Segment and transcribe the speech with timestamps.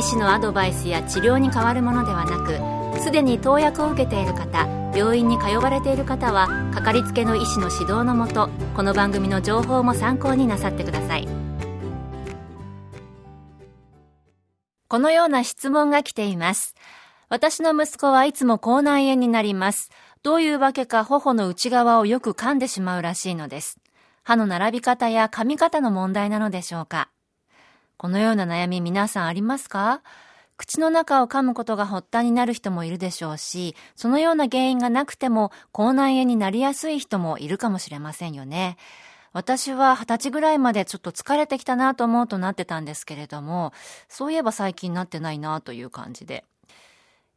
[0.00, 11.28] 医師のアドバイスや治療に変わるものではなくすでに投薬を受けている方病院に通われている方はかかりつけの医師の指導のもとこの番組の情報も参考になさってください。
[14.88, 16.74] このような質問が来ています。
[17.28, 19.90] 私の息子はいつも口内炎になります。
[20.22, 23.78] どういうわけか頬の内側をよく噛んでしまうらしいのです。
[24.24, 27.10] 歯の並び方や噛み方の問題なのでしょうか。
[28.00, 30.00] このような悩み皆さんありますか？
[30.56, 38.78] 口の中を噛むことが発端になる人もいるでしょうし、そのような原因がなくても口内炎になりやすい人もいるかもしれませんよね。
[39.34, 43.74] 私は二十歳ぐらいまでちょっと疲れてきたなと思うとなってたんですけれども、
[44.08, 46.46] そういえば最近なってないなという感じで。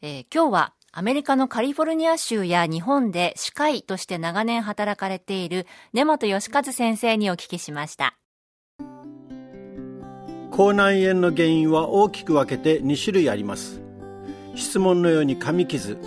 [0.01, 8.15] えー、今日はアメリカのカリフォルニア州や日本で歯科医として長年働かれている根本義和先生にお聞きしました。
[10.53, 13.81] 口内炎の原因は大きく分けて2種類あります。
[14.53, 15.97] 質問のように噛み傷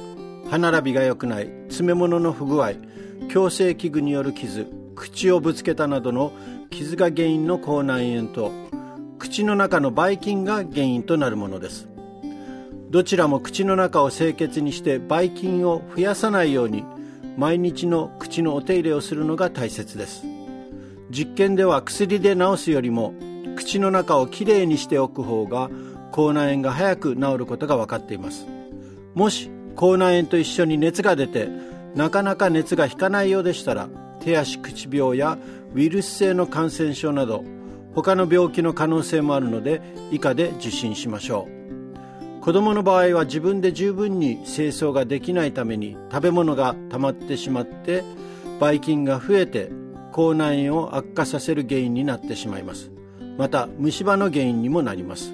[0.48, 2.74] 歯並びが良くない詰め物の不具合
[3.28, 6.30] 矯正器具による傷口をぶつけたなどの
[6.70, 8.52] 傷が原因の口内炎と
[9.18, 11.88] 口の中のばい菌が原因となるものです。
[12.90, 16.84] どちらも口の中を清潔にしてばい菌を増やさないように
[17.36, 20.24] 毎日の口のお手入れをするのが大切です。
[21.10, 23.12] 実験では薬で治すよりも
[23.66, 25.68] 口の中をきれいにしておく方が
[26.12, 28.46] 口内炎が早く治ることが分かっています。
[29.14, 31.48] もし口内炎と一緒に熱が出て
[31.96, 33.88] なかなか熱が引かないようでしたら
[34.20, 35.36] 手足口病や
[35.74, 37.42] ウイルス性の感染症など
[37.92, 42.40] 他の病気の可能性もあるので以下で受診しましょう。
[42.42, 48.04] 子供の場合は自分で十分に清掃ができないために食べ物が溜まってしまって
[48.60, 49.72] ばい菌が増えて
[50.12, 52.92] 口内炎を悪化させる原因になってしまいます。
[53.36, 55.32] また虫歯の原因にもなります。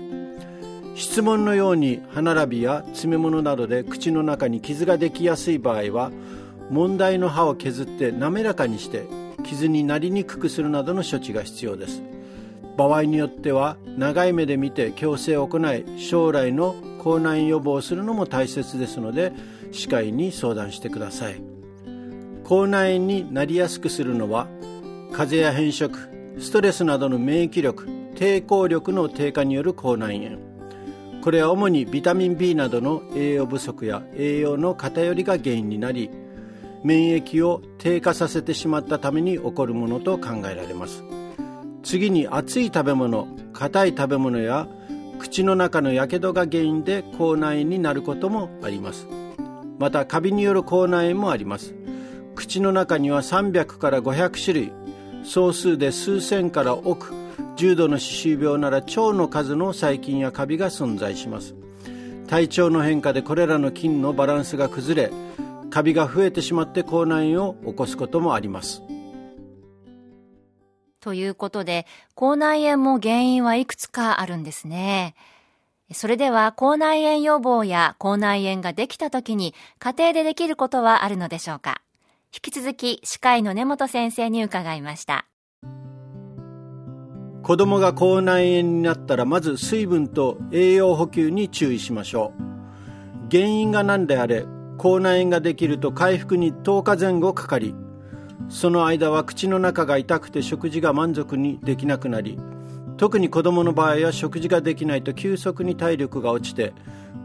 [0.95, 6.11] 質問のように歯並びや詰め物などで口の中に傷ができやすい場合は
[6.71, 9.05] 問題の歯を削って滑らかにして
[9.43, 12.03] 傷になりにくくするなどの処置が必要です。
[12.77, 19.33] 場合によっては長い目で見て矯正を行い将来の口内炎予防をするのも大切ですので
[19.73, 21.43] 歯科医に相談してください。
[22.45, 24.47] 口内炎になりやすくするのは
[25.13, 30.39] 風邪や変色ストレスなどの免疫力抵抗力の低下による口内炎。
[31.23, 36.11] これは主にビタミン B などの栄養不足や栄養の偏りが原因になり
[36.83, 41.05] 免疫を低下させてしまったために起こるものと考えられます。
[41.83, 44.69] 次に熱い食べ物硬い食べ物や
[45.19, 49.07] 口の中のやけどが原因で口内炎になることもあります。
[49.79, 51.75] またカビによる口内炎もあります。
[52.35, 54.73] 口の中には300から500種類
[55.25, 57.13] 総数で数千から億
[57.57, 61.55] 重度の歯周病なら腸の数の細菌やカビが存在します。
[62.27, 65.13] 体調の変化でこれらの菌のバランスが崩れ
[65.71, 68.83] カビが増えてしまって口内炎を起こすこともあります。
[71.01, 75.15] ということで口内炎も原因はいくつかあるんですね。
[75.93, 81.83] それでは口内炎予防や口内炎ができた時に家庭でできることはあるのでしょうか？
[82.35, 85.27] 引き続き歯科医の根本先生に伺いました。
[87.43, 92.53] 子供が口内炎になったらまず水分と栄養補給に注意しましょう。
[93.31, 94.47] 原因が何であれ
[94.79, 97.75] 口内炎ができると回復に10日前後かかり
[98.49, 102.39] その間は口の中が痛くて食事が満足にできなくなり
[102.97, 106.73] 特に子供の場合は食事ができないと急速に体力が落ちて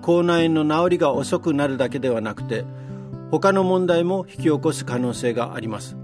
[0.01, 2.65] 口内炎の治りが遅くなるだけではなくて
[3.31, 5.97] 他の問題も引き起こす可能性があります。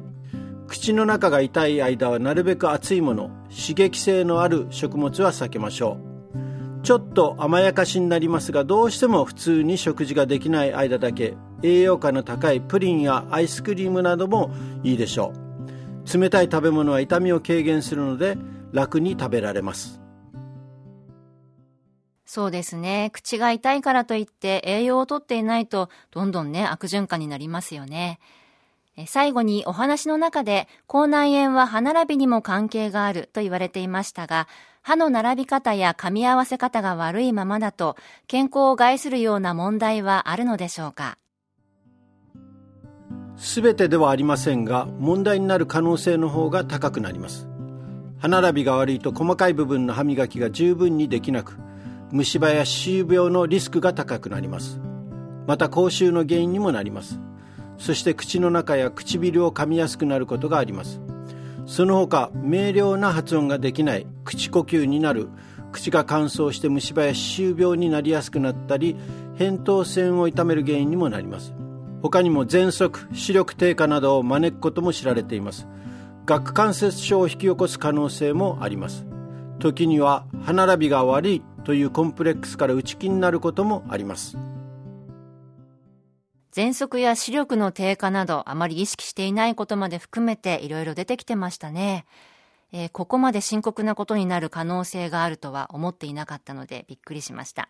[0.67, 6.83] 口の中が痛い間はなるべく熱いもの刺激性のある食物は避けましょう。
[6.83, 14.51] ちょっと甘やかしになりますがどうしても普通に食事ができない間だけ栄養価の高いプリンやアイスクリームなども
[14.83, 15.31] いいでしょ
[16.15, 16.19] う。
[16.19, 18.37] 冷たい食べ物は痛みを軽減するので
[18.73, 20.02] 楽に食べられます。
[22.33, 23.11] そうですね。
[23.13, 28.17] 口が痛いからといって栄養をとっていないと、どんどんね、悪循環になりますよね。
[29.05, 34.47] 最後にお話の中で口内炎は歯並びにも関係があると言われていましたが
[34.81, 41.19] 歯の並び方や噛み合わせ方が悪いままだと健康を害するような問題はあるのでしょうか？
[43.35, 47.47] すべてではありませんが問題になる可能性の方が高くなります
[48.19, 51.57] 歯並びが悪いと細かい部分の歯磨きが十分にできなく
[52.13, 54.79] 虫歯や歯周病のリスクが高くなります。
[55.47, 57.19] また口臭の原因にもなります。
[57.79, 61.01] そして口の中や唇を噛みやすくなることがあります。
[61.65, 65.27] その他明瞭な発音ができない口呼吸になる。
[65.71, 68.95] 口が乾燥して虫歯や歯周病になりやすくなったり
[69.39, 71.55] 扁桃腺を痛める原因にもなります。
[72.03, 75.67] 他にも喘息視力低下などを招くことも知られています。
[76.27, 79.07] 顎関節症を引き起こす可能性もあります。
[79.57, 84.37] 時には歯並びが悪いというコンプレックスから内気になることもあります
[86.53, 92.05] 喘息や視力の低下などあまり意識していないことまで含めていろいろ出てきてましたね。
[92.71, 97.69] えー、ここまで深刻なことになる可能性があるとは思っていなかったのでびっくりしました。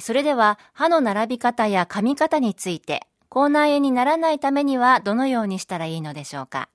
[0.00, 6.70] それでは歯の並び方や噛み方について口内炎にならないためにはどのようにしたらいいのでしょうか？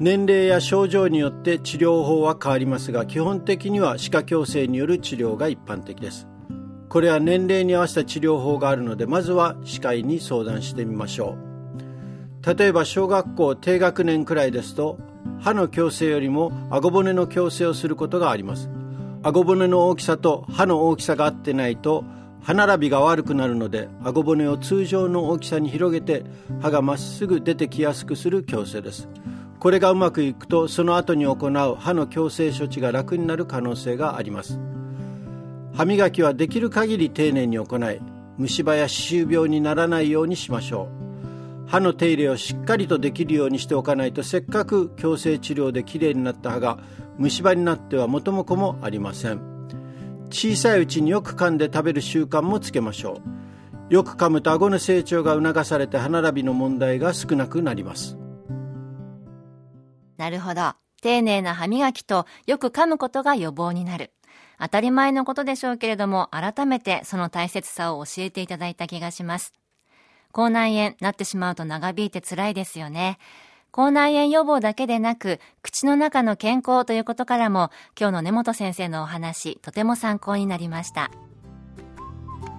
[0.00, 6.28] 年齢や症状によって治療法は変わりますが基本的には歯科矯正による治療が一般的です。
[6.88, 12.56] これは年齢に合わせた治療法があるのでまずは歯科医に相談してみましょう。
[12.56, 14.98] 例えば小学校低学年くらいですと
[15.40, 18.70] 歯の矯正よりも顎骨の矯正をすることがあります。
[19.24, 22.04] 顎骨の大きさと歯の大きさが合ってないと
[22.40, 26.22] 歯並びが悪くなるので顎骨を通常の大きさに広げて
[26.60, 29.08] 歯がまっすぐ出てきやすくする矯正です。
[29.60, 34.60] これがうまくいくとその後に行う歯の矯正処置が楽になる可能性があります。
[35.74, 38.00] 歯磨きはできる限り丁寧に行い
[38.36, 40.88] 虫歯や歯周病にならないようにしましょ
[41.64, 41.68] う。
[41.68, 46.78] 歯の手入れをしっかりとできるようにしておかないとせっかく矯正治療できれいになった歯が
[47.18, 49.40] 虫歯になっては元も子もありません。
[50.30, 53.20] 小さいうちによく噛んで食べる習慣もつけましょ
[53.90, 53.94] う。
[53.94, 58.16] よく噛むと顎の成長が促されて歯並びの問題が少なくなります。
[60.18, 64.12] なるほど丁寧な歯磨きとよく噛むことが予防になる
[64.60, 69.52] 当たり前のことでしょうけれども、改めてその大切さを教えていただいた気がします。
[70.32, 73.18] 口内炎なってしまうと長引いて辛いですよね。
[73.70, 81.10] 口内炎予防だけでなく、口の中の健康ということからも、今日の根本先生のお話、とても参考になりました。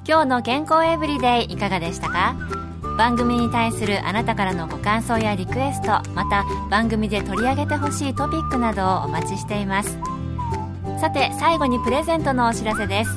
[0.07, 2.68] 今日の健康エブリデイいかがでしたか？
[2.99, 9.97] 番組に対するあなたからのご感想やリクエスト、また番組で取り上げてほしいトピックなどをお待ちしています。
[10.99, 13.11] さて最後にプレゼントのお知らせです。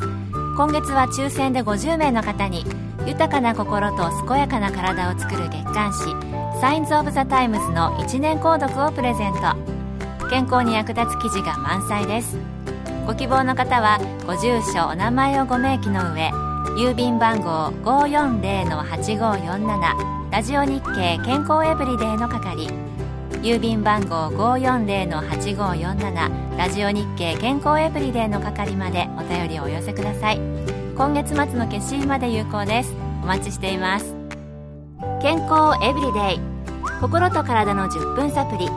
[0.57, 2.65] 今月は抽選で50名の方に
[3.09, 6.05] 豊かな心と健やかな体を作る月刊誌
[6.61, 9.41] サインズ・オブ・ザ・タイムズの1年購読をプレゼント。
[10.31, 12.39] 健康に役立つ記事が満載です。
[13.05, 16.31] ご希望の方はご住所お名前をご明記の上
[16.71, 22.71] 郵便番号540-8547ラジオ日経健康エブリデイの係。
[23.43, 30.41] 郵便番号540-8547ラジオ日経健康エブリデイの係までお便りをお寄せください。
[30.97, 32.95] 今月末の決心まで有効です。
[33.23, 34.15] お待ちしています。
[35.21, 36.41] 健康エブリデイ
[37.03, 38.71] 心と体の10分サプリ。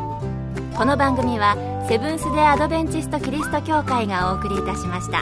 [0.76, 1.56] この番組は
[1.88, 5.22] セブンス・デ・アドベンチスト・キリスト教会がお送りいたしました。